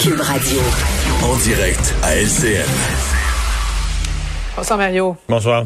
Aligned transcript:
Cube 0.00 0.20
Radio. 0.20 0.60
En 1.22 1.36
direct 1.36 1.94
à 2.02 2.16
LCN. 2.16 2.66
Bonsoir 4.56 4.78
Mario. 4.78 5.16
Bonsoir. 5.28 5.64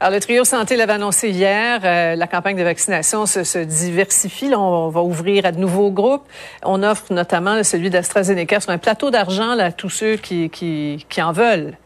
Alors, 0.00 0.14
le 0.14 0.20
trio 0.20 0.44
santé 0.44 0.76
l'avait 0.76 0.92
annoncé 0.92 1.30
hier. 1.30 1.80
euh, 1.84 2.14
la 2.14 2.26
campagne 2.26 2.56
de 2.56 2.62
vaccination 2.62 3.26
se, 3.26 3.42
se 3.42 3.58
diversifie. 3.58 4.48
Là, 4.48 4.58
on 4.58 4.90
va 4.90 5.02
ouvrir 5.02 5.46
à 5.46 5.52
de 5.52 5.58
nouveaux 5.58 5.90
groupes. 5.90 6.26
On 6.62 6.82
offre 6.82 7.12
notamment 7.12 7.54
là, 7.54 7.64
celui 7.64 7.90
d'AstraZeneca 7.90 8.60
sur 8.60 8.70
un 8.70 8.78
plateau 8.78 9.10
d'argent 9.10 9.54
là, 9.54 9.66
à 9.66 9.72
tous 9.72 9.90
ceux 9.90 10.16
qui, 10.16 10.50
qui, 10.50 11.04
qui 11.08 11.22
en 11.22 11.32
veulent. 11.32 11.76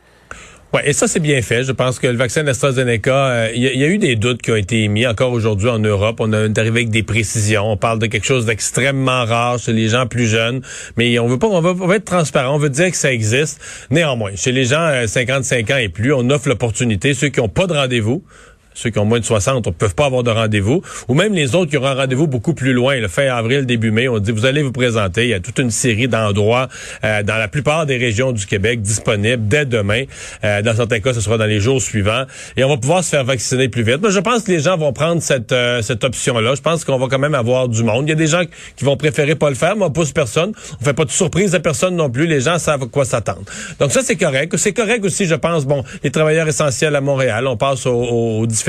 Ouais, 0.75 0.83
et 0.87 0.93
ça 0.93 1.09
c'est 1.09 1.21
bien 1.21 1.41
fait. 1.41 1.63
Je 1.65 1.73
pense 1.73 1.99
que 1.99 2.07
le 2.07 2.17
vaccin 2.19 2.45
d'AstraZeneca, 2.45 3.15
euh, 3.29 3.51
il 3.55 3.63
y, 3.63 3.85
a- 3.85 3.87
eu 3.89 3.97
des 3.97 4.17
doutes 4.17 4.43
qui 4.43 4.51
ont 4.53 4.57
été 4.57 4.83
émis 4.83 5.07
encore 5.07 5.33
aujourd'hui 5.33 5.71
en 5.71 5.79
Europe. 5.79 6.17
On 6.21 6.31
est 6.33 6.59
arrivé 6.59 6.81
avec 6.81 6.91
des 6.91 7.03
précisions. 7.03 7.73
On 7.73 7.79
parle 7.79 7.99
de 7.99 8.07
quelque 8.07 8.27
chose 8.27 8.45
d'extrêmement 8.45 9.25
rare 9.25 9.59
chez 9.59 9.73
les 9.73 9.89
gens 9.89 10.07
plus 10.07 10.27
jeunes, 10.27 10.61
mais 10.99 11.19
on 11.19 11.27
veut 11.27 11.39
pas, 11.39 11.47
on 11.47 11.63
va, 11.63 11.73
on 11.81 11.91
être 11.93 12.05
transparent. 12.05 12.55
On 12.55 12.59
veut 12.59 12.69
dire 12.69 12.91
que 12.91 12.99
ça 12.99 13.11
existe. 13.11 13.61
Néanmoins, 13.91 14.33
chez 14.37 14.53
les 14.53 14.67
gens 14.67 14.81
euh, 14.83 15.07
55 15.07 15.71
ans 15.71 15.79
et 15.79 15.89
plus, 15.89 16.13
on 16.13 16.29
offre 16.29 16.49
l'opportunité. 16.51 17.15
Ceux 17.15 17.29
qui 17.29 17.41
ont 17.41 17.49
pas 17.49 17.67
de 17.67 17.73
rendez-vous. 17.73 18.23
Ceux 18.79 18.91
qui 18.91 19.01
ont 19.01 19.05
moins 19.05 19.19
de 19.19 19.25
60 19.25 19.67
ne 19.67 19.73
peuvent 19.73 19.97
pas 19.97 20.07
avoir 20.07 20.23
de 20.23 20.31
rendez-vous. 20.31 20.83
Ou 21.09 21.15
même 21.15 21.35
les 21.35 21.57
autres 21.57 21.69
qui 21.69 21.77
auront 21.77 21.89
un 21.89 21.95
rendez-vous 21.95 22.29
beaucoup 22.29 22.55
plus 22.55 22.73
loin, 22.73 22.95
le 22.95 23.09
fin 23.09 23.27
avril, 23.27 23.67
début 23.67 23.91
mai, 23.91 24.07
on 24.07 24.21
dit 24.21 24.31
vous 24.31 24.47
allez 24.47 24.63
vous 24.63 24.71
présenter. 24.71 25.25
Il 25.25 25.31
y 25.31 25.35
a 25.35 25.41
toute 25.41 25.59
une 25.59 25.73
série 25.73 26.07
d'endroits 26.07 26.69
euh, 27.03 27.25
dans 27.25 27.39
la 27.39 27.49
plupart 27.49 27.87
des 27.87 27.97
régions 27.97 28.31
du 28.31 28.47
Québec 28.47 28.81
disponibles 28.81 29.49
dès 29.49 29.67
demain. 29.67 30.05
Euh, 30.45 30.63
dans 30.63 30.77
certains 30.77 31.01
cas, 31.01 31.13
ce 31.13 31.21
sera 31.21 31.39
dans 31.39 31.47
les 31.47 31.59
jours 31.59 31.83
suivants. 31.83 32.23
Et 32.57 32.63
on 32.63 32.69
va 32.69 32.77
pouvoir 32.77 33.03
se 33.03 33.09
faire 33.11 33.25
vacciner 33.25 33.69
plus 33.69 33.83
vite. 33.83 33.99
Mais 34.01 34.13
je 34.13 34.21
pense 34.21 34.45
que 34.45 34.53
les 34.53 34.61
gens 34.61 34.77
vont 34.77 34.93
prendre 34.93 35.21
cette, 35.23 35.51
euh, 35.51 35.83
cette 35.83 36.05
option-là. 36.05 36.55
Je 36.55 36.63
pense 36.63 36.85
qu'on 36.85 36.99
va 36.99 37.09
quand 37.09 37.19
même 37.19 37.35
avoir 37.35 37.69
du 37.69 37.83
monde. 37.83 38.05
Il 38.07 38.11
y 38.11 38.13
a 38.13 38.15
des 38.15 38.29
gens 38.29 38.43
qui 38.77 38.85
vont 38.85 38.97
préférer 38.97 39.35
pas 39.35 39.49
le 39.49 39.57
faire, 39.57 39.75
mais 39.75 39.87
on 39.87 39.91
pousse 39.91 40.13
personne. 40.13 40.53
On 40.81 40.85
fait 40.85 40.95
pas 40.95 41.05
de 41.05 41.11
surprise 41.11 41.53
à 41.57 41.59
personne 41.59 41.97
non 41.97 42.11
plus. 42.11 42.29
Les 42.29 42.43
gens 42.43 42.61
savent 42.61 42.85
à 42.85 42.87
quoi 42.87 43.05
s'attendre. 43.05 43.43
Donc 43.81 43.91
ça, 43.91 44.03
c'est 44.05 44.15
correct. 44.15 44.57
C'est 44.57 44.73
correct 44.73 45.05
aussi, 45.05 45.27
je 45.27 45.35
pense, 45.35 45.67
bon, 45.67 45.83
les 46.05 46.13
travailleurs 46.13 46.47
essentiels 46.47 46.95
à 46.95 47.01
Montréal. 47.01 47.49
On 47.49 47.57
passe 47.57 47.85
aux, 47.85 47.91
aux 47.93 48.47
différents 48.47 48.68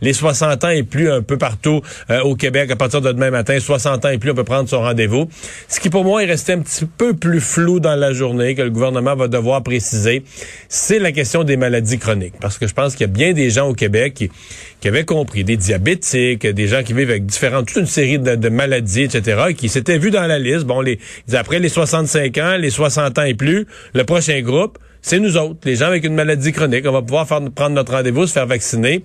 Les 0.00 0.12
60 0.12 0.64
ans 0.64 0.68
et 0.70 0.82
plus 0.82 1.10
un 1.10 1.22
peu 1.22 1.36
partout 1.36 1.82
euh, 2.10 2.20
au 2.20 2.34
Québec, 2.34 2.70
à 2.70 2.76
partir 2.76 3.00
de 3.00 3.12
demain 3.12 3.30
matin, 3.30 3.58
60 3.58 4.04
ans 4.04 4.08
et 4.08 4.18
plus, 4.18 4.30
on 4.30 4.34
peut 4.34 4.44
prendre 4.44 4.68
son 4.68 4.80
rendez-vous. 4.80 5.28
Ce 5.68 5.80
qui, 5.80 5.90
pour 5.90 6.04
moi, 6.04 6.22
est 6.22 6.26
resté 6.26 6.52
un 6.52 6.60
petit 6.60 6.86
peu 6.86 7.14
plus 7.14 7.40
flou 7.40 7.80
dans 7.80 7.96
la 7.96 8.12
journée, 8.12 8.54
que 8.54 8.62
le 8.62 8.70
gouvernement 8.70 9.14
va 9.14 9.28
devoir 9.28 9.62
préciser, 9.62 10.24
c'est 10.68 10.98
la 10.98 11.12
question 11.12 11.44
des 11.44 11.56
maladies 11.56 11.98
chroniques. 11.98 12.34
Parce 12.40 12.58
que 12.58 12.66
je 12.66 12.74
pense 12.74 12.94
qu'il 12.94 13.02
y 13.02 13.10
a 13.10 13.12
bien 13.12 13.32
des 13.32 13.50
gens 13.50 13.68
au 13.68 13.74
Québec 13.74 14.14
qui, 14.14 14.30
qui 14.80 14.88
avaient 14.88 15.04
compris, 15.04 15.44
des 15.44 15.56
diabétiques, 15.56 16.46
des 16.46 16.66
gens 16.66 16.82
qui 16.82 16.92
vivent 16.92 17.10
avec 17.10 17.26
différentes, 17.26 17.66
toute 17.66 17.76
une 17.76 17.86
série 17.86 18.18
de, 18.18 18.48
maladies, 18.48 19.02
etc., 19.02 19.42
et 19.50 19.54
qui 19.54 19.68
s'étaient 19.68 19.98
vus 19.98 20.10
dans 20.10 20.26
la 20.26 20.38
liste. 20.38 20.64
Bon, 20.64 20.80
les, 20.80 20.98
après 21.32 21.58
les 21.58 21.68
65 21.68 22.38
ans, 22.38 22.56
les 22.58 22.70
60 22.70 23.18
ans 23.18 23.24
et 23.24 23.34
plus, 23.34 23.66
le 23.94 24.04
prochain 24.04 24.40
groupe, 24.40 24.78
c'est 25.02 25.18
nous 25.18 25.36
autres, 25.36 25.60
les 25.64 25.76
gens 25.76 25.86
avec 25.86 26.04
une 26.04 26.14
maladie 26.14 26.52
chronique. 26.52 26.84
On 26.86 26.92
va 26.92 27.02
pouvoir 27.02 27.26
faire, 27.26 27.40
prendre 27.54 27.74
notre 27.74 27.92
rendez-vous, 27.92 28.26
se 28.26 28.32
faire 28.32 28.46
vacciner. 28.46 29.02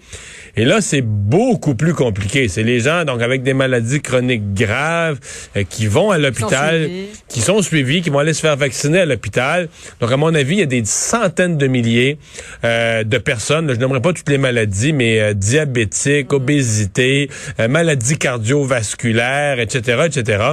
Et 0.57 0.65
là, 0.65 0.81
c'est 0.81 1.01
beaucoup 1.01 1.75
plus 1.75 1.93
compliqué. 1.93 2.47
C'est 2.47 2.63
les 2.63 2.79
gens 2.81 3.05
donc 3.05 3.21
avec 3.21 3.43
des 3.43 3.53
maladies 3.53 4.01
chroniques 4.01 4.53
graves 4.53 5.19
euh, 5.55 5.63
qui 5.69 5.87
vont 5.87 6.11
à 6.11 6.17
l'hôpital, 6.17 6.89
qui 7.29 7.41
sont 7.41 7.61
suivis, 7.61 8.01
qui 8.01 8.09
vont 8.09 8.19
aller 8.19 8.33
se 8.33 8.41
faire 8.41 8.57
vacciner 8.57 8.99
à 8.99 9.05
l'hôpital. 9.05 9.69
Donc, 9.99 10.11
à 10.11 10.17
mon 10.17 10.33
avis, 10.35 10.55
il 10.55 10.59
y 10.59 10.63
a 10.63 10.67
des 10.67 10.83
centaines 10.85 11.57
de 11.57 11.67
milliers 11.67 12.17
euh, 12.63 13.03
de 13.03 13.17
personnes. 13.17 13.73
Je 13.73 13.79
n'aimerais 13.79 14.01
pas 14.01 14.13
toutes 14.13 14.29
les 14.29 14.37
maladies, 14.37 14.93
mais 14.93 15.19
euh, 15.19 15.33
diabétiques, 15.33 16.33
obésité, 16.33 17.29
euh, 17.59 17.67
maladies 17.67 18.17
cardiovasculaires, 18.17 19.59
etc., 19.59 20.03
etc. 20.05 20.43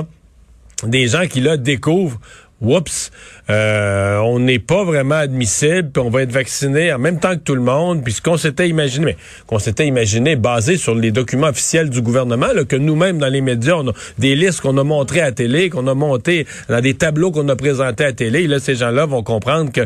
Des 0.85 1.09
gens 1.09 1.27
qui 1.27 1.41
là 1.41 1.57
découvrent 1.57 2.19
Oups, 2.63 3.11
euh, 3.53 4.17
on 4.19 4.39
n'est 4.39 4.59
pas 4.59 4.83
vraiment 4.83 5.17
admissible, 5.17 5.91
puis 5.93 6.03
on 6.03 6.09
va 6.09 6.23
être 6.23 6.33
vacciné 6.33 6.93
en 6.93 6.99
même 6.99 7.21
temps 7.21 7.35
que 7.35 7.41
tout 7.41 7.55
le 7.55 7.61
monde, 7.61 8.03
puis 8.03 8.15
ce 8.15 8.23
qu'on 8.23 8.39
s'était 8.39 8.69
imaginé, 8.69 9.05
mais 9.05 9.17
qu'on 9.47 9.59
s'était 9.59 9.87
imaginé 9.87 10.37
basé 10.37 10.77
sur 10.79 10.95
les 10.95 11.11
documents 11.11 11.49
officiels 11.49 11.91
du 11.91 12.01
gouvernement, 12.01 12.53
là, 12.55 12.65
que 12.65 12.77
nous-mêmes 12.77 13.19
dans 13.19 13.29
les 13.29 13.43
médias, 13.43 13.75
on 13.77 13.89
a 13.89 13.93
des 14.19 14.35
listes 14.37 14.63
qu'on 14.63 14.79
a 14.79 14.85
montrées 14.85 15.21
à 15.21 15.33
télé, 15.33 15.69
qu'on 15.69 15.87
a 15.87 15.95
montées 15.95 16.47
dans 16.71 16.81
des 16.81 16.95
tableaux 16.95 17.31
qu'on 17.31 17.49
a 17.49 17.57
présentés 17.57 18.05
à 18.05 18.13
télé, 18.13 18.45
et 18.45 18.47
là, 18.47 18.59
ces 18.59 18.75
gens-là 18.75 19.05
vont 19.05 19.23
comprendre 19.23 19.71
que 19.71 19.83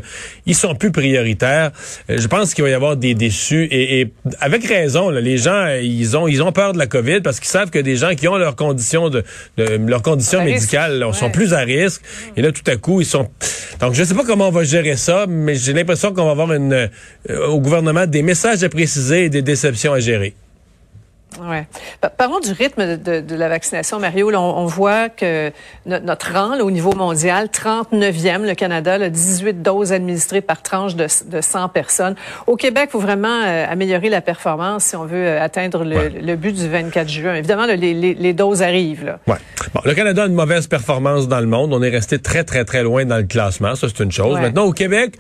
ils 0.47 0.55
sont 0.55 0.75
plus 0.77 0.93
prioritaires. 0.93 1.73
Euh, 2.09 2.19
je 2.19 2.29
pense 2.29 2.55
qu'il 2.55 2.63
va 2.63 2.71
y 2.71 2.75
avoir 2.75 2.97
des 2.97 3.15
déçus, 3.15 3.65
et, 3.65 4.01
et 4.01 4.13
avec 4.41 4.65
raison, 4.65 5.11
là, 5.11 5.21
les 5.21 5.39
gens, 5.39 5.67
ils 5.83 6.17
ont 6.17 6.29
ils 6.29 6.43
ont 6.43 6.53
peur 6.53 6.73
de 6.73 6.79
la 6.79 6.87
COVID 6.87 7.21
parce 7.21 7.41
qu'ils 7.41 7.49
savent 7.49 7.71
que 7.71 7.81
des 7.81 7.97
gens 7.97 8.15
qui 8.15 8.29
ont 8.29 8.37
leurs 8.37 8.55
conditions 8.55 9.11
de, 9.11 9.25
de 9.57 9.81
leurs 9.87 10.03
conditions 10.03 10.45
médicales 10.45 10.99
là, 10.99 11.13
sont 11.13 11.31
plus 11.31 11.53
à 11.53 11.61
risque, 11.61 12.03
et 12.37 12.43
là, 12.43 12.53
tout 12.53 12.71
à 12.71 12.77
coup, 12.77 13.01
ils 13.01 13.07
sont... 13.07 13.29
Donc, 13.81 13.95
je 13.95 14.05
sais 14.05 14.15
pas 14.15 14.25
comment 14.25 14.49
on 14.49 14.53
va 14.53 14.65
gérer 14.65 14.97
ça, 14.97 15.27
mais 15.29 15.55
j'ai 15.55 15.73
l'impression 15.73 16.13
qu'on 16.13 16.25
va 16.25 16.31
avoir 16.31 16.53
une, 16.53 16.73
euh, 16.73 17.47
au 17.49 17.61
gouvernement 17.61 18.07
des 18.07 18.23
messages 18.23 18.63
à 18.63 18.69
préciser 18.69 19.25
et 19.25 19.29
des 19.29 19.43
déceptions 19.43 19.93
à 19.93 20.01
gérer. 20.01 20.35
Ouais. 21.43 21.67
Pa- 22.01 22.09
Parlons 22.09 22.41
du 22.41 22.53
rythme 22.53 22.97
de, 22.97 23.35
la 23.35 23.49
vaccination, 23.51 23.99
Mario. 23.99 24.31
Là, 24.31 24.41
on, 24.41 24.59
on 24.59 24.67
voit 24.67 25.11
que 25.11 25.51
no- 25.85 25.99
notre 25.99 26.33
rang 26.33 26.55
là, 26.55 26.65
au 26.65 26.71
niveau 26.71 26.93
mondial, 26.95 27.49
39e, 27.49 28.47
le 28.47 28.55
Canada, 28.55 28.97
là, 28.97 29.11
18 29.11 29.61
doses 29.61 29.93
administrées 29.93 30.41
par 30.41 30.63
tranche 30.63 30.95
de, 30.95 31.07
de 31.27 31.41
100 31.43 31.69
personnes. 31.69 32.15
Au 32.47 32.57
Québec, 32.57 32.85
il 32.89 32.93
faut 32.93 33.01
vraiment 33.01 33.43
euh, 33.45 33.67
améliorer 33.69 34.09
la 34.09 34.23
performance 34.23 34.85
si 34.85 34.97
on 34.97 35.05
veut 35.05 35.27
euh, 35.27 35.43
atteindre 35.43 35.85
le, 35.85 35.97
Ouais. 35.97 36.09
le 36.09 36.37
but 36.37 36.53
du 36.53 36.69
24 36.69 37.09
juin. 37.09 37.35
Évidemment, 37.35 37.67
les, 37.67 37.77
les- 37.77 38.15
les 38.15 38.33
doses 38.33 38.63
arrivent. 38.63 39.05
Là. 39.05 39.19
Ouais. 39.27 39.37
Bon, 39.75 39.81
le 39.85 39.95
Canada 39.95 40.23
a 40.23 40.27
une 40.27 40.35
mauvaise 40.35 40.69
performance 40.69 41.29
dans 41.29 41.41
le 41.41 41.47
monde. 41.47 41.75
On 41.75 41.83
est 41.83 41.91
resté 41.91 42.19
très, 42.19 42.45
très, 42.45 42.65
très 42.65 42.83
loin 42.83 43.05
dans 43.05 43.19
le 43.19 43.25
classement. 43.25 43.75
Ça, 43.75 43.89
c'est 43.95 44.03
une 44.03 44.13
chose. 44.13 44.37
Ouais. 44.37 44.41
Maintenant, 44.41 44.65
au 44.65 44.73
Québec, 44.73 45.17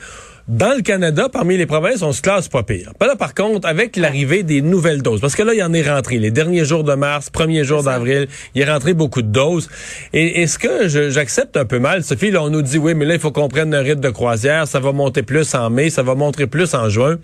dans 0.48 0.74
le 0.76 0.82
Canada, 0.82 1.28
parmi 1.28 1.56
les 1.56 1.66
provinces, 1.66 2.02
on 2.02 2.12
se 2.12 2.22
classe 2.22 2.48
pas 2.48 2.62
pire. 2.62 2.92
Pas 2.98 3.08
là, 3.08 3.16
par 3.16 3.34
contre, 3.34 3.66
avec 3.66 3.96
l'arrivée 3.96 4.44
des 4.44 4.62
nouvelles 4.62 5.02
doses, 5.02 5.20
parce 5.20 5.34
que 5.34 5.42
là, 5.42 5.54
il 5.54 5.58
y 5.58 5.62
en 5.62 5.72
est 5.72 5.88
rentré. 5.88 6.18
Les 6.18 6.30
derniers 6.30 6.64
jours 6.64 6.84
de 6.84 6.94
mars, 6.94 7.30
premiers 7.30 7.64
jours 7.64 7.82
d'avril, 7.82 8.28
il 8.54 8.62
est 8.62 8.70
rentré 8.70 8.94
beaucoup 8.94 9.22
de 9.22 9.28
doses. 9.28 9.68
Et, 10.12 10.42
et 10.42 10.46
ce 10.46 10.58
que 10.58 10.88
j'accepte 11.10 11.56
un 11.56 11.64
peu 11.64 11.80
mal, 11.80 12.04
Sophie, 12.04 12.30
là, 12.30 12.42
on 12.42 12.50
nous 12.50 12.62
dit, 12.62 12.78
oui, 12.78 12.94
mais 12.94 13.04
là, 13.04 13.14
il 13.14 13.20
faut 13.20 13.32
qu'on 13.32 13.48
prenne 13.48 13.74
un 13.74 13.82
rythme 13.82 14.00
de 14.00 14.10
croisière. 14.10 14.68
Ça 14.68 14.78
va 14.78 14.92
monter 14.92 15.22
plus 15.22 15.52
en 15.54 15.68
mai, 15.68 15.90
ça 15.90 16.04
va 16.04 16.14
monter 16.14 16.46
plus 16.46 16.74
en 16.74 16.88
juin. 16.88 17.18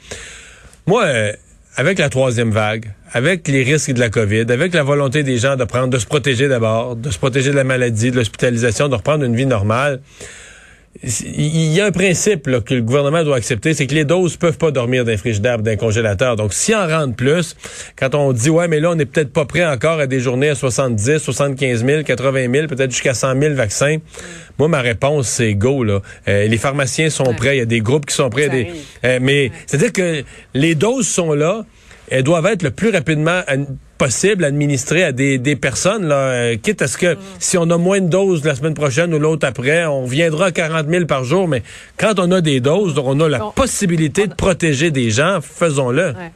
Moi, 0.86 1.04
euh, 1.04 1.32
avec 1.76 2.00
la 2.00 2.08
troisième 2.08 2.50
vague, 2.50 2.90
avec 3.12 3.46
les 3.46 3.62
risques 3.62 3.92
de 3.92 4.00
la 4.00 4.10
COVID, 4.10 4.46
avec 4.50 4.74
la 4.74 4.82
volonté 4.82 5.22
des 5.22 5.38
gens 5.38 5.54
de 5.54 5.64
prendre, 5.64 5.88
de 5.88 5.98
se 5.98 6.06
protéger 6.06 6.48
d'abord, 6.48 6.96
de 6.96 7.10
se 7.10 7.18
protéger 7.18 7.50
de 7.50 7.56
la 7.56 7.64
maladie, 7.64 8.10
de 8.10 8.16
l'hospitalisation, 8.16 8.88
de 8.88 8.96
reprendre 8.96 9.24
une 9.24 9.36
vie 9.36 9.46
normale, 9.46 10.00
il 11.02 11.72
y 11.72 11.80
a 11.80 11.86
un 11.86 11.90
principe 11.90 12.46
là, 12.46 12.60
que 12.60 12.74
le 12.74 12.82
gouvernement 12.82 13.24
doit 13.24 13.36
accepter, 13.36 13.72
c'est 13.74 13.86
que 13.86 13.94
les 13.94 14.04
doses 14.04 14.36
peuvent 14.36 14.58
pas 14.58 14.70
dormir 14.70 15.04
d'un 15.04 15.16
frigidaire, 15.16 15.58
d'un 15.58 15.76
congélateur. 15.76 16.36
Donc, 16.36 16.52
si 16.52 16.74
en 16.74 16.86
rentre 16.86 17.16
plus, 17.16 17.56
quand 17.96 18.14
on 18.14 18.32
dit 18.32 18.50
ouais, 18.50 18.68
mais 18.68 18.78
là, 18.78 18.90
on 18.90 18.94
n'est 18.94 19.06
peut-être 19.06 19.32
pas 19.32 19.44
prêt 19.46 19.64
encore 19.66 19.98
à 20.00 20.06
des 20.06 20.20
journées 20.20 20.50
à 20.50 20.54
70, 20.54 21.18
75 21.18 21.84
000, 21.84 22.02
80 22.04 22.52
000, 22.52 22.66
peut-être 22.68 22.90
jusqu'à 22.90 23.14
100 23.14 23.40
000 23.40 23.54
vaccins. 23.54 23.96
Moi, 24.58 24.68
ma 24.68 24.80
réponse, 24.80 25.28
c'est 25.28 25.54
go. 25.54 25.82
Là. 25.82 26.00
Euh, 26.28 26.46
les 26.46 26.58
pharmaciens 26.58 27.08
sont 27.10 27.24
Ouais. 27.26 27.34
prêts, 27.36 27.56
il 27.56 27.60
y 27.60 27.62
a 27.62 27.66
des 27.66 27.80
groupes 27.80 28.06
qui 28.06 28.14
sont 28.14 28.28
prêts. 28.30 28.48
Des- 28.50 28.68
euh, 29.04 29.18
mais 29.20 29.50
c'est-à-dire 29.66 29.92
que 29.92 30.22
les 30.54 30.74
doses 30.74 31.08
sont 31.08 31.32
là. 31.32 31.64
Elles 32.12 32.24
doivent 32.24 32.44
être 32.44 32.62
le 32.62 32.70
plus 32.70 32.90
rapidement 32.90 33.40
possible 33.96 34.44
administrées 34.44 35.02
à 35.02 35.12
des, 35.12 35.38
des 35.38 35.56
personnes, 35.56 36.06
là, 36.06 36.16
euh, 36.16 36.56
quitte 36.56 36.82
à 36.82 36.86
ce 36.86 36.98
que 36.98 37.16
si 37.38 37.56
on 37.56 37.70
a 37.70 37.78
moins 37.78 38.02
de 38.02 38.08
doses 38.08 38.44
la 38.44 38.54
semaine 38.54 38.74
prochaine 38.74 39.14
ou 39.14 39.18
l'autre 39.18 39.46
après, 39.46 39.86
on 39.86 40.04
viendra 40.04 40.46
à 40.46 40.50
40 40.50 40.90
000 40.90 41.06
par 41.06 41.24
jour. 41.24 41.48
Mais 41.48 41.62
quand 41.96 42.18
on 42.18 42.30
a 42.32 42.42
des 42.42 42.60
doses, 42.60 42.92
donc 42.92 43.06
on 43.08 43.18
a 43.20 43.28
la 43.30 43.38
possibilité 43.54 44.26
de 44.26 44.34
protéger 44.34 44.90
des 44.90 45.10
gens, 45.10 45.38
faisons-le. 45.40 46.08
Ouais. 46.08 46.32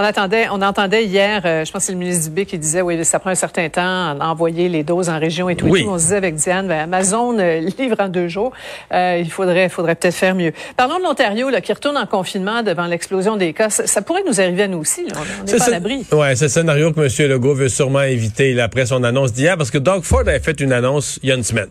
On 0.00 0.02
attendait, 0.02 0.46
on 0.50 0.62
entendait 0.62 1.04
hier, 1.04 1.42
euh, 1.44 1.62
je 1.62 1.70
pense 1.70 1.82
que 1.82 1.86
c'est 1.88 1.92
le 1.92 1.98
ministre 1.98 2.30
Dubé 2.30 2.46
qui 2.46 2.56
disait, 2.56 2.80
oui, 2.80 3.04
ça 3.04 3.18
prend 3.18 3.28
un 3.28 3.34
certain 3.34 3.68
temps 3.68 3.82
à 3.82 4.16
envoyer 4.30 4.70
les 4.70 4.82
doses 4.82 5.10
en 5.10 5.18
région 5.18 5.50
et 5.50 5.56
tout. 5.56 5.66
Oui. 5.66 5.80
Et 5.80 5.84
tout. 5.84 5.90
On 5.90 5.98
se 5.98 6.04
disait 6.04 6.16
avec 6.16 6.36
Diane, 6.36 6.68
ben, 6.68 6.84
Amazon 6.84 7.38
euh, 7.38 7.60
livre 7.78 7.96
en 7.98 8.08
deux 8.08 8.26
jours. 8.26 8.50
Euh, 8.94 9.18
il 9.20 9.30
faudrait, 9.30 9.68
faudrait 9.68 9.96
peut-être 9.96 10.14
faire 10.14 10.34
mieux. 10.34 10.52
Parlons 10.74 10.96
de 10.96 11.02
l'Ontario, 11.02 11.50
là, 11.50 11.60
qui 11.60 11.74
retourne 11.74 11.98
en 11.98 12.06
confinement 12.06 12.62
devant 12.62 12.86
l'explosion 12.86 13.36
des 13.36 13.52
cas. 13.52 13.68
Ça, 13.68 13.86
ça 13.86 14.00
pourrait 14.00 14.22
nous 14.26 14.40
arriver 14.40 14.62
à 14.62 14.68
nous 14.68 14.78
aussi. 14.78 15.04
Là. 15.04 15.16
On 15.18 15.44
n'est 15.44 15.58
pas 15.58 15.64
à 15.64 15.70
l'abri. 15.70 16.06
Ouais, 16.12 16.34
c'est 16.34 16.46
le 16.46 16.50
scénario 16.50 16.92
que 16.92 17.00
M. 17.00 17.30
Legault 17.30 17.54
veut 17.54 17.68
sûrement 17.68 18.00
éviter 18.00 18.54
là, 18.54 18.64
après 18.64 18.86
son 18.86 19.04
annonce 19.04 19.34
d'hier, 19.34 19.58
parce 19.58 19.70
que 19.70 19.76
Doug 19.76 20.04
Ford 20.04 20.20
avait 20.20 20.40
fait 20.40 20.60
une 20.60 20.72
annonce 20.72 21.18
il 21.22 21.28
y 21.28 21.32
a 21.32 21.34
une 21.34 21.44
semaine. 21.44 21.68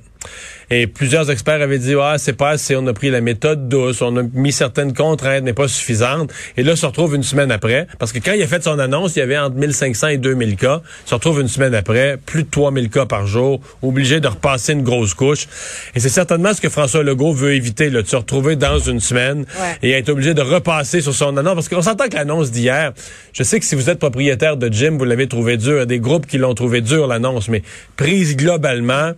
Et 0.71 0.85
plusieurs 0.85 1.31
experts 1.31 1.61
avaient 1.61 1.79
dit, 1.79 1.95
ah, 1.99 2.15
c'est 2.19 2.33
pas 2.33 2.49
assez, 2.51 2.75
on 2.75 2.85
a 2.85 2.93
pris 2.93 3.09
la 3.09 3.21
méthode 3.21 3.67
douce, 3.69 4.03
on 4.03 4.15
a 4.17 4.23
mis 4.33 4.51
certaines 4.51 4.93
contraintes, 4.93 5.43
mais 5.43 5.53
pas 5.53 5.67
suffisantes. 5.67 6.31
Et 6.57 6.63
là, 6.63 6.75
se 6.75 6.85
retrouve 6.85 7.15
une 7.15 7.23
semaine 7.23 7.51
après, 7.51 7.87
parce 7.97 8.11
que 8.11 8.19
quand 8.19 8.33
il 8.33 8.41
a 8.43 8.47
fait 8.47 8.63
son 8.63 8.77
annonce, 8.77 9.15
il 9.15 9.19
y 9.19 9.21
avait 9.23 9.37
entre 9.37 9.55
1500 9.55 10.07
et 10.09 10.17
2000 10.17 10.57
cas. 10.57 10.81
Se 11.05 11.15
retrouve 11.15 11.41
une 11.41 11.47
semaine 11.47 11.73
après, 11.73 12.17
plus 12.23 12.43
de 12.43 12.49
3000 12.51 12.89
cas 12.89 13.07
par 13.07 13.25
jour, 13.25 13.59
obligé 13.81 14.19
de 14.19 14.27
repasser 14.27 14.73
une 14.73 14.83
grosse 14.83 15.15
couche. 15.15 15.47
Et 15.95 15.99
c'est 15.99 16.09
certainement 16.09 16.53
ce 16.53 16.61
que 16.61 16.69
François 16.69 17.01
Legault 17.01 17.33
veut 17.33 17.53
éviter, 17.55 17.89
là, 17.89 18.03
de 18.03 18.07
se 18.07 18.15
retrouver 18.15 18.55
dans 18.55 18.77
une 18.77 18.99
semaine 18.99 19.45
Ouais. 19.59 19.77
et 19.81 19.91
être 19.91 20.09
obligé 20.09 20.35
de 20.35 20.41
repasser 20.41 21.01
sur 21.01 21.15
son 21.15 21.35
annonce. 21.37 21.55
Parce 21.55 21.69
qu'on 21.69 21.81
s'entend 21.81 22.07
que 22.09 22.15
l'annonce 22.15 22.51
d'hier, 22.51 22.93
je 23.33 23.41
sais 23.41 23.59
que 23.59 23.65
si 23.65 23.73
vous 23.73 23.89
êtes 23.89 23.97
propriétaire 23.99 24.55
de 24.57 24.67
gym, 24.71 24.97
vous 24.99 25.05
l'avez 25.05 25.27
trouvé 25.27 25.57
dur. 25.57 25.77
Il 25.77 25.79
y 25.79 25.81
a 25.81 25.85
des 25.87 25.99
groupes 25.99 26.27
qui 26.27 26.37
l'ont 26.37 26.53
trouvé 26.53 26.81
dur, 26.81 27.07
l'annonce, 27.07 27.47
mais 27.49 27.63
prise 27.97 28.35
globalement, 28.37 29.13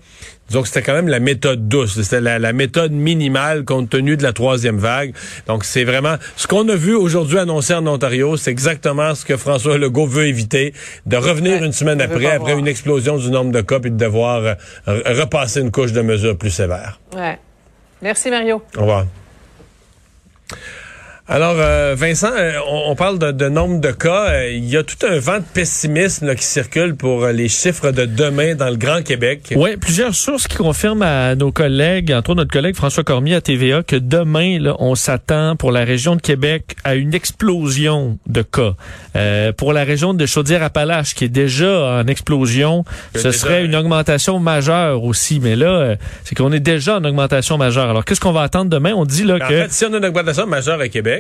que 0.62 0.68
c'était 0.68 0.82
quand 0.82 0.94
même 0.94 1.08
la 1.08 1.20
méthode 1.20 1.68
douce. 1.70 2.02
C'était 2.02 2.20
la, 2.20 2.38
la 2.40 2.52
méthode 2.52 2.92
minimale 2.92 3.64
compte 3.64 3.90
tenu 3.90 4.18
de 4.18 4.24
la 4.24 4.34
troisième 4.34 4.78
vague. 4.78 5.14
Donc, 5.48 5.64
c'est 5.64 5.84
vraiment 5.86 6.16
ce 6.36 6.48
qu'on 6.48 6.68
a 6.68 6.76
vu 6.76 6.94
aujourd'hui 6.96 7.38
annoncé 7.40 7.74
en 7.74 7.88
Ontario, 7.88 8.36
c'est 8.36 8.52
exactement 8.52 9.16
ce 9.16 9.24
que 9.24 9.38
François 9.38 9.78
Legault 9.78 10.08
veut 10.08 10.28
éviter, 10.28 10.74
de 11.06 11.16
revenir 11.16 11.60
Ouais, 11.62 11.66
une 11.66 11.72
semaine 11.72 12.02
après, 12.02 12.26
après 12.26 12.38
voir. 12.40 12.58
une 12.58 12.68
explosion 12.68 13.18
du 13.18 13.32
nombre 13.32 13.52
de 13.52 13.62
cas, 13.62 13.80
puis 13.80 13.92
de 13.92 13.98
devoir 13.98 14.42
euh, 14.44 14.54
re- 14.88 15.20
repasser 15.22 15.62
une 15.62 15.72
couche 15.72 15.94
de 15.94 16.02
mesures 16.02 16.38
plus 16.38 16.50
sévères. 16.52 17.00
Ouais. 17.16 17.40
Merci, 18.02 18.30
Mario. 18.30 18.62
Au 18.78 18.82
revoir. 18.82 19.06
Alors, 21.34 21.56
euh, 21.60 21.96
Vincent, 21.98 22.28
euh, 22.38 22.52
on, 22.68 22.92
on 22.92 22.96
parle 22.98 23.18
de, 23.18 23.32
de 23.32 23.48
nombre 23.48 23.80
de 23.80 23.92
cas. 23.92 24.32
Euh, 24.32 24.50
Il 24.52 24.68
y 24.68 24.76
a 24.76 24.84
tout 24.84 24.98
un 25.10 25.18
vent 25.18 25.38
de 25.38 25.46
pessimisme 25.54 26.26
là, 26.28 26.36
qui 26.36 26.44
circule 26.44 26.94
pour 26.98 27.24
euh, 27.24 27.32
les 27.32 27.48
chiffres 27.48 27.92
de 27.92 28.04
demain 28.04 28.54
dans 28.56 28.70
le 28.70 28.76
Grand 28.76 29.02
Québec. 29.02 29.54
Oui, 29.56 29.78
plusieurs 29.78 30.14
sources 30.14 30.46
qui 30.50 30.58
confirment 30.58 31.04
à 31.04 31.36
nos 31.36 31.54
collègues, 31.54 32.12
entre 32.12 32.32
autres 32.32 32.40
notre 32.42 32.52
collègue 32.52 32.76
François 32.76 33.06
Cormier 33.06 33.36
à 33.36 33.40
TVA, 33.42 33.82
que 33.82 33.96
demain, 33.96 34.60
là, 34.60 34.76
on 34.80 34.94
s'attend 34.96 35.56
pour 35.56 35.72
la 35.72 35.86
région 35.86 36.18
de 36.18 36.22
Québec 36.22 36.76
à 36.84 36.96
une 36.96 37.14
explosion 37.14 38.18
de 38.28 38.42
cas. 38.42 38.74
Euh, 39.16 39.54
pour 39.54 39.72
la 39.72 39.86
région 39.86 40.14
de 40.14 40.26
Chaudière-Appalaches, 40.26 41.16
qui 41.16 41.24
est 41.24 41.30
déjà 41.30 42.02
en 42.02 42.08
explosion, 42.08 42.84
Que 43.14 43.20
ce 43.20 43.28
déjà- 43.30 43.38
serait 43.40 43.64
une 43.64 43.76
augmentation 43.78 44.38
majeure 44.40 45.02
aussi. 45.06 45.40
Mais 45.40 45.56
là, 45.56 45.96
c'est 46.26 46.36
qu'on 46.36 46.52
est 46.52 46.60
déjà 46.60 46.98
en 46.98 47.06
augmentation 47.06 47.58
majeure. 47.58 47.90
Alors, 47.90 48.04
qu'est-ce 48.04 48.20
qu'on 48.20 48.34
va 48.34 48.42
attendre 48.42 48.70
demain? 48.70 48.92
On 48.94 49.06
dit 49.06 49.24
là 49.24 49.36
En 49.36 49.48
que... 49.48 49.62
fait, 49.64 49.72
si 49.72 49.86
on 49.86 49.94
a 49.94 49.98
une 49.98 50.06
augmentation 50.06 50.46
majeure 50.46 50.82
à 50.82 50.90
Québec 50.90 51.20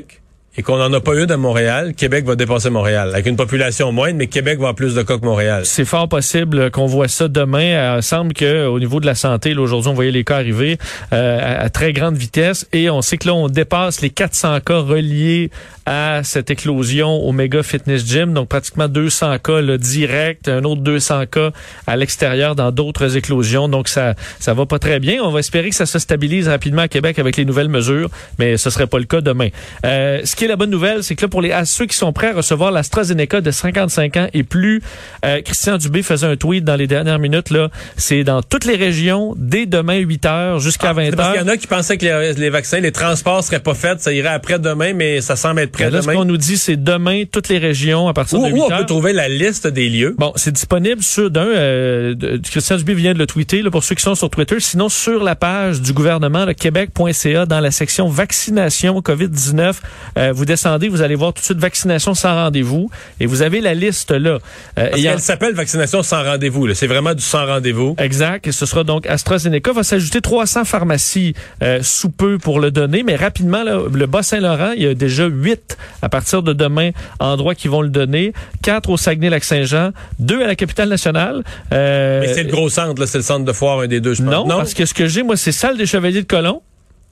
et 0.57 0.63
qu'on 0.63 0.77
n'en 0.77 0.91
a 0.91 0.99
pas 0.99 1.15
eu 1.15 1.27
de 1.27 1.35
Montréal, 1.35 1.93
Québec 1.95 2.25
va 2.25 2.35
dépasser 2.35 2.69
Montréal. 2.69 3.11
Avec 3.13 3.25
une 3.25 3.37
population 3.37 3.93
moindre, 3.93 4.17
mais 4.17 4.27
Québec 4.27 4.57
va 4.57 4.63
avoir 4.63 4.75
plus 4.75 4.95
de 4.95 5.01
cas 5.01 5.17
que 5.17 5.23
Montréal. 5.23 5.61
C'est 5.65 5.85
fort 5.85 6.09
possible 6.09 6.71
qu'on 6.71 6.87
voit 6.87 7.07
ça 7.07 7.29
demain. 7.29 7.97
Il 7.97 8.03
semble 8.03 8.33
que 8.33 8.67
au 8.67 8.77
niveau 8.77 8.99
de 8.99 9.05
la 9.05 9.15
santé, 9.15 9.55
aujourd'hui, 9.55 9.89
on 9.89 9.93
voyait 9.93 10.11
les 10.11 10.25
cas 10.25 10.35
arriver 10.35 10.77
euh, 11.13 11.39
à, 11.39 11.61
à 11.63 11.69
très 11.69 11.93
grande 11.93 12.17
vitesse 12.17 12.67
et 12.73 12.89
on 12.89 13.01
sait 13.01 13.17
que 13.17 13.27
là, 13.27 13.33
on 13.33 13.47
dépasse 13.47 14.01
les 14.01 14.09
400 14.09 14.59
cas 14.59 14.79
reliés 14.79 15.51
à 15.85 16.21
cette 16.23 16.51
éclosion 16.51 17.09
au 17.09 17.31
Mega 17.31 17.63
Fitness 17.63 18.05
Gym. 18.05 18.33
Donc, 18.33 18.49
pratiquement 18.49 18.87
200 18.87 19.39
cas 19.39 19.61
là, 19.61 19.77
direct, 19.77 20.47
un 20.47 20.63
autre 20.63 20.81
200 20.81 21.25
cas 21.27 21.51
à 21.87 21.95
l'extérieur 21.97 22.55
dans 22.55 22.71
d'autres 22.71 23.17
éclosions. 23.17 23.67
Donc, 23.67 23.87
ça 23.87 24.13
ça 24.39 24.53
va 24.53 24.65
pas 24.65 24.79
très 24.79 24.99
bien. 24.99 25.21
On 25.23 25.31
va 25.31 25.39
espérer 25.39 25.69
que 25.69 25.75
ça 25.75 25.85
se 25.85 25.99
stabilise 25.99 26.47
rapidement 26.47 26.83
à 26.83 26.87
Québec 26.87 27.19
avec 27.19 27.37
les 27.37 27.45
nouvelles 27.45 27.69
mesures, 27.69 28.09
mais 28.39 28.57
ce 28.57 28.69
serait 28.69 28.87
pas 28.87 28.99
le 28.99 29.05
cas 29.05 29.21
demain. 29.21 29.49
Euh, 29.85 30.21
ce 30.23 30.35
qui 30.35 30.45
est 30.45 30.47
la 30.47 30.55
bonne 30.55 30.69
nouvelle, 30.69 31.03
c'est 31.03 31.15
que 31.15 31.23
là, 31.23 31.27
pour 31.29 31.41
les, 31.41 31.51
à 31.51 31.65
ceux 31.65 31.85
qui 31.85 31.95
sont 31.97 32.13
prêts 32.13 32.29
à 32.29 32.33
recevoir 32.33 32.71
l'AstraZeneca 32.71 33.41
de 33.41 33.51
55 33.51 34.17
ans 34.17 34.27
et 34.33 34.43
plus, 34.43 34.81
euh, 35.25 35.41
Christian 35.41 35.77
Dubé 35.77 36.03
faisait 36.03 36.27
un 36.27 36.35
tweet 36.35 36.63
dans 36.63 36.75
les 36.75 36.87
dernières 36.87 37.19
minutes. 37.19 37.49
là. 37.49 37.69
C'est 37.97 38.23
dans 38.23 38.41
toutes 38.41 38.65
les 38.65 38.75
régions, 38.75 39.33
dès 39.37 39.65
demain 39.65 39.97
8 39.97 40.25
heures 40.25 40.59
jusqu'à 40.59 40.93
20 40.93 41.01
Ah, 41.01 41.05
C'est 41.09 41.15
parce 41.15 41.27
qu'il 41.29 41.35
y 41.37 41.39
heures. 41.39 41.45
en 41.45 41.49
a 41.53 41.57
qui 41.57 41.67
pensaient 41.67 41.97
que 41.97 42.05
les, 42.05 42.33
les 42.33 42.49
vaccins, 42.49 42.79
les 42.79 42.91
transports 42.91 43.43
seraient 43.43 43.59
pas 43.59 43.73
faits, 43.73 44.01
ça 44.01 44.11
irait 44.13 44.29
après 44.29 44.59
demain, 44.59 44.93
mais 44.93 45.21
ça 45.21 45.35
semble 45.35 45.59
être 45.61 45.70
prêt 45.71 45.89
Là, 45.89 46.01
ce 46.01 46.07
qu'on 46.07 46.25
nous 46.25 46.37
dit, 46.37 46.57
c'est 46.57 46.75
demain, 46.81 47.23
toutes 47.31 47.49
les 47.49 47.57
régions 47.57 48.07
à 48.07 48.13
partir 48.13 48.39
Où, 48.39 48.45
de 48.45 48.51
8 48.51 48.59
où 48.59 48.63
on 48.63 48.71
heures. 48.71 48.79
peut 48.79 48.85
trouver 48.85 49.13
la 49.13 49.27
liste 49.29 49.67
des 49.67 49.89
lieux? 49.89 50.15
Bon, 50.17 50.33
c'est 50.35 50.51
disponible 50.51 51.01
sur 51.01 51.31
d'un. 51.31 51.45
Euh, 51.47 52.15
Christian 52.43 52.77
Dubé 52.77 52.93
vient 52.93 53.13
de 53.13 53.19
le 53.19 53.25
tweeter 53.27 53.61
là, 53.61 53.71
pour 53.71 53.83
ceux 53.83 53.95
qui 53.95 54.03
sont 54.03 54.15
sur 54.15 54.29
Twitter. 54.29 54.59
Sinon, 54.59 54.89
sur 54.89 55.23
la 55.23 55.35
page 55.35 55.81
du 55.81 55.93
gouvernement, 55.93 56.45
le 56.45 56.53
québec.ca, 56.53 57.45
dans 57.45 57.59
la 57.59 57.71
section 57.71 58.07
vaccination 58.07 58.99
COVID-19, 59.01 59.75
euh, 60.17 60.31
vous 60.33 60.45
descendez, 60.45 60.89
vous 60.89 61.01
allez 61.01 61.15
voir 61.15 61.33
tout 61.33 61.39
de 61.41 61.45
suite 61.45 61.57
vaccination 61.59 62.13
sans 62.13 62.33
rendez-vous 62.33 62.89
et 63.19 63.25
vous 63.25 63.41
avez 63.41 63.61
la 63.61 63.73
liste 63.73 64.11
là. 64.11 64.39
Euh, 64.77 64.89
Parce 64.89 65.01
et 65.01 65.07
en- 65.07 65.11
qu'elle 65.11 65.19
s'appelle 65.21 65.53
vaccination 65.53 66.03
sans 66.03 66.23
rendez-vous. 66.23 66.67
là. 66.67 66.73
C'est 66.75 66.87
vraiment 66.87 67.13
du 67.13 67.21
sans 67.21 67.45
rendez-vous. 67.45 67.95
Exact. 67.97 68.47
Et 68.47 68.51
ce 68.51 68.65
sera 68.65 68.83
donc 68.83 69.05
AstraZeneca. 69.07 69.71
Va 69.73 69.83
s'ajouter 69.83 70.21
300 70.21 70.65
pharmacies 70.65 71.33
euh, 71.63 71.79
sous 71.81 72.09
peu 72.09 72.37
pour 72.37 72.59
le 72.59 72.71
donner. 72.71 73.03
Mais 73.03 73.15
rapidement, 73.15 73.63
là, 73.63 73.79
le 73.91 74.05
Bas-Saint-Laurent, 74.05 74.71
il 74.75 74.83
y 74.83 74.87
a 74.87 74.93
déjà 74.93 75.27
8 75.69 75.77
à 76.01 76.09
partir 76.09 76.43
de 76.43 76.53
demain 76.53 76.91
endroits 77.19 77.55
qui 77.55 77.67
vont 77.67 77.81
le 77.81 77.89
donner. 77.89 78.33
4 78.63 78.89
au 78.89 78.97
Saguenay-Lac-Saint-Jean. 78.97 79.91
2 80.19 80.43
à 80.43 80.47
la 80.47 80.55
capitale 80.55 80.89
nationale. 80.89 81.43
Euh, 81.73 82.21
Mais 82.21 82.33
c'est 82.33 82.43
le 82.43 82.51
gros 82.51 82.69
centre, 82.69 83.05
c'est 83.05 83.17
le 83.17 83.23
centre 83.23 83.45
de 83.45 83.53
foire, 83.53 83.79
un 83.79 83.87
des 83.87 84.01
deux, 84.01 84.13
je 84.13 84.23
pense. 84.23 84.31
non, 84.31 84.47
parce 84.47 84.73
que 84.73 84.85
ce 84.85 84.93
que 84.93 85.07
j'ai, 85.07 85.23
moi, 85.23 85.37
c'est 85.37 85.51
salle 85.51 85.77
des 85.77 85.85
Chevaliers 85.85 86.21
de 86.21 86.27
Colomb 86.27 86.61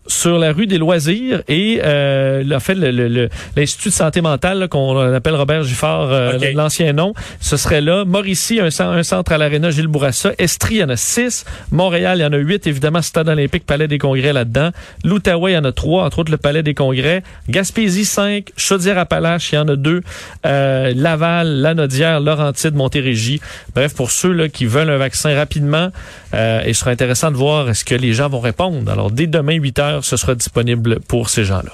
sur 0.10 0.38
la 0.40 0.52
rue 0.52 0.68
des 0.68 0.78
Loisirs 0.78 1.44
et 1.48 1.80
euh, 1.84 2.44
en 2.54 2.60
fait 2.60 2.74
le- 2.76 2.92
le- 2.92 3.08
le- 3.08 3.30
l'institut 3.56 3.90
de 3.90 3.94
santé 3.94 4.20
mentale 4.22 4.68
qu'on 4.68 4.98
appelle 5.14 5.36
Robert 5.36 5.64
Giffard 5.64 6.12
euh, 6.12 6.34
l'ancien 6.56 6.92
nom 6.94 7.14
ce 7.40 7.56
serait 7.58 7.80
là. 7.80 8.04
Mauricie 8.06 8.60
un 8.60 9.04
centre 9.04 9.32
à 9.32 9.38
l'aréna 9.38 9.70
Gilles 9.70 9.88
Bourassa. 9.88 10.32
Estrie 10.38 10.76
il 10.76 10.78
y 10.80 10.84
en 10.84 10.90
a 10.90 10.96
six. 10.98 11.46
Montréal 11.72 12.18
il 12.18 12.22
y 12.24 12.26
en 12.26 12.34
a 12.34 12.38
huit. 12.38 12.66
Évidemment 12.68 13.02
Stade 13.02 13.30
olympique 13.30 13.66
Palais 13.66 13.88
des 13.88 13.98
congrès 14.00 14.34
là-dedans. 14.34 14.72
l'Outaouais 15.04 15.52
il 15.52 15.56
y 15.56 15.58
en 15.58 15.64
a 15.64 15.72
trois 15.72 16.04
entre 16.06 16.20
autres 16.20 16.32
le 16.32 16.38
Palais 16.38 16.64
des 16.64 16.74
congrès. 16.74 17.24
Gaspésie 17.48 18.06
cinq. 18.06 18.50
Chaudière-Appalaches 18.58 19.52
il 19.52 19.56
y 19.56 19.58
en 19.60 19.68
a 19.68 19.76
deux. 19.76 20.02
Euh, 20.46 20.92
Laval 20.96 21.62
Lanaudière 21.62 22.20
Laurentide 22.20 22.74
Montérégie. 22.74 23.40
Bref 23.76 23.94
pour 23.94 24.10
ceux 24.12 24.32
là 24.34 24.50
qui 24.50 24.66
veulent 24.66 24.90
un 24.90 24.98
vaccin 24.98 25.36
rapidement 25.36 25.90
euh, 26.34 26.62
et 26.66 26.74
ce 26.74 26.80
sera 26.82 26.92
intéressant 26.92 27.30
de 27.32 27.38
voir 27.38 27.70
est-ce 27.70 27.86
que 27.86 27.96
les 27.96 28.14
gens 28.14 28.28
vont 28.30 28.40
répondre. 28.40 28.92
Alors 28.92 29.12
dès 29.12 29.28
demain 29.28 29.54
8 29.54 29.80
heures 29.80 29.99
ce 30.06 30.18
sera 30.18 30.36
disponible 30.36 31.00
pour 31.02 31.30
ces 31.30 31.44
gens-là 31.44 31.72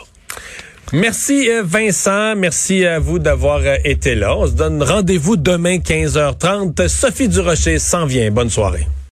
Merci 0.94 1.50
euh, 1.50 1.64
Vincent, 1.66 2.36
merci 2.36 2.86
à 2.86 3.00
vous 3.00 3.18
d'avoir 3.18 3.62
euh, 3.62 3.76
été 3.84 4.14
là. 4.14 4.38
On 4.38 4.48
se 4.48 4.52
donne 4.52 4.84
rendez-vous 4.84 5.36
demain 5.36 5.78
15h30. 5.78 6.88
Sophie 6.88 7.28
Durocher 7.28 7.80
s'en 7.80 8.06
vient. 8.06 8.30
Bonne 8.30 8.52
soirée. 8.52 8.88